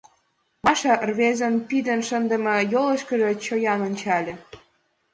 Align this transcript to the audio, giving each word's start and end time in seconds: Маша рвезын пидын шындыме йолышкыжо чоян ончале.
Маша 0.65 0.93
рвезын 1.09 1.55
пидын 1.69 2.01
шындыме 2.07 2.55
йолышкыжо 2.73 3.29
чоян 3.43 3.79
ончале. 3.87 4.33